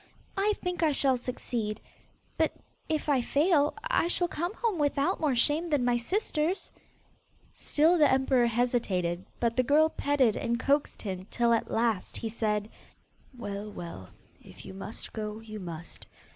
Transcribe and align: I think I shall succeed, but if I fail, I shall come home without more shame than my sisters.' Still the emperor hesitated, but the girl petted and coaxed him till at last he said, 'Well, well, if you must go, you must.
I 0.35 0.53
think 0.63 0.81
I 0.81 0.93
shall 0.93 1.15
succeed, 1.15 1.79
but 2.35 2.51
if 2.89 3.07
I 3.07 3.21
fail, 3.21 3.75
I 3.83 4.07
shall 4.07 4.27
come 4.27 4.55
home 4.55 4.79
without 4.79 5.19
more 5.19 5.35
shame 5.35 5.69
than 5.69 5.85
my 5.85 5.95
sisters.' 5.97 6.71
Still 7.55 7.99
the 7.99 8.11
emperor 8.11 8.47
hesitated, 8.47 9.23
but 9.39 9.55
the 9.55 9.61
girl 9.61 9.89
petted 9.89 10.35
and 10.35 10.59
coaxed 10.59 11.03
him 11.03 11.27
till 11.29 11.53
at 11.53 11.69
last 11.69 12.17
he 12.17 12.29
said, 12.29 12.67
'Well, 13.37 13.71
well, 13.71 14.09
if 14.41 14.65
you 14.65 14.73
must 14.73 15.13
go, 15.13 15.39
you 15.39 15.59
must. 15.59 16.07